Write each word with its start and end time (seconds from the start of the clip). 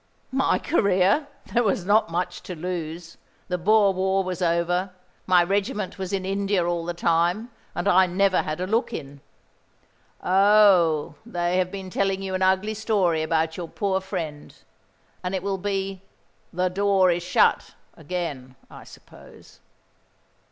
"My 0.31 0.57
career! 0.57 1.27
There 1.53 1.61
was 1.61 1.85
not 1.85 2.09
much 2.09 2.41
to 2.41 2.55
lose. 2.55 3.17
The 3.49 3.59
Boer 3.59 3.93
War 3.93 4.23
was 4.23 4.41
over; 4.41 4.93
my 5.27 5.43
regiment 5.43 5.99
was 5.99 6.11
in 6.11 6.25
India 6.25 6.65
all 6.65 6.85
the 6.85 6.95
time, 6.95 7.51
and 7.75 7.87
I 7.87 8.07
never 8.07 8.41
had 8.41 8.59
a 8.59 8.65
look 8.65 8.93
in. 8.93 9.21
Oh, 10.23 11.13
they 11.23 11.57
have 11.59 11.69
been 11.69 11.91
telling 11.91 12.23
you 12.23 12.33
an 12.33 12.41
ugly 12.41 12.73
story 12.73 13.21
about 13.21 13.57
your 13.57 13.67
poor 13.67 14.01
friend; 14.01 14.55
and 15.23 15.35
it 15.35 15.43
will 15.43 15.59
be 15.59 16.01
'The 16.51 16.69
door 16.71 17.11
is 17.11 17.21
shut' 17.21 17.75
again, 17.95 18.55
I 18.71 18.85
suppose." 18.85 19.59